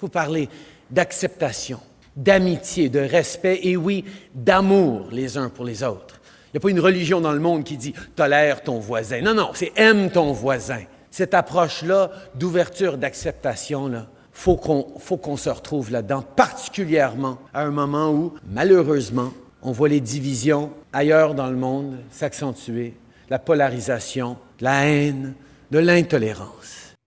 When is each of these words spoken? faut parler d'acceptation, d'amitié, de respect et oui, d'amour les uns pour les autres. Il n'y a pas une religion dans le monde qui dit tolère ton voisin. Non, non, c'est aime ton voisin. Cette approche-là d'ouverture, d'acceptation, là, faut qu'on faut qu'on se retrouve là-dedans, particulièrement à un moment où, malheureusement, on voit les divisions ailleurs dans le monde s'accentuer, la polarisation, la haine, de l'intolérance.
faut 0.00 0.08
parler 0.08 0.48
d'acceptation, 0.90 1.78
d'amitié, 2.16 2.88
de 2.88 3.00
respect 3.00 3.60
et 3.62 3.76
oui, 3.76 4.04
d'amour 4.34 5.08
les 5.12 5.36
uns 5.36 5.50
pour 5.50 5.64
les 5.64 5.82
autres. 5.82 6.20
Il 6.46 6.56
n'y 6.56 6.58
a 6.58 6.60
pas 6.60 6.70
une 6.70 6.80
religion 6.80 7.20
dans 7.20 7.32
le 7.32 7.38
monde 7.38 7.64
qui 7.64 7.76
dit 7.76 7.94
tolère 8.16 8.62
ton 8.62 8.80
voisin. 8.80 9.20
Non, 9.20 9.34
non, 9.34 9.50
c'est 9.54 9.72
aime 9.76 10.10
ton 10.10 10.32
voisin. 10.32 10.80
Cette 11.10 11.34
approche-là 11.34 12.10
d'ouverture, 12.34 12.96
d'acceptation, 12.96 13.88
là, 13.88 14.06
faut 14.32 14.56
qu'on 14.56 14.98
faut 14.98 15.16
qu'on 15.16 15.36
se 15.36 15.50
retrouve 15.50 15.90
là-dedans, 15.92 16.22
particulièrement 16.22 17.38
à 17.52 17.62
un 17.62 17.70
moment 17.70 18.10
où, 18.10 18.32
malheureusement, 18.50 19.32
on 19.62 19.72
voit 19.72 19.88
les 19.88 20.00
divisions 20.00 20.72
ailleurs 20.92 21.34
dans 21.34 21.48
le 21.48 21.56
monde 21.56 21.98
s'accentuer, 22.10 22.94
la 23.28 23.38
polarisation, 23.38 24.38
la 24.60 24.86
haine, 24.86 25.34
de 25.70 25.78
l'intolérance. 25.78 26.79